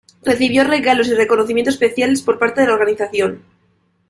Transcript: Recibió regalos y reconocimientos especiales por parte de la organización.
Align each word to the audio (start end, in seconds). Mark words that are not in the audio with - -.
Recibió 0.23 0.63
regalos 0.63 1.09
y 1.09 1.13
reconocimientos 1.13 1.75
especiales 1.75 2.23
por 2.23 2.39
parte 2.39 2.61
de 2.61 2.65
la 2.65 2.73
organización. 2.73 3.43